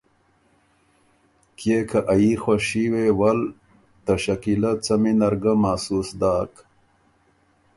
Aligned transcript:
کيې 1.57 1.79
که 1.89 1.99
ا 2.13 2.15
يي 2.23 2.33
خوشي 2.41 2.83
وې 2.93 3.07
ول 3.19 3.39
ته 4.05 4.13
شکیلۀ 4.23 4.71
څمی 4.85 5.13
نر 5.19 5.33
ګه 5.43 5.53
محسوس 5.63 6.09
داک۔ 6.19 6.53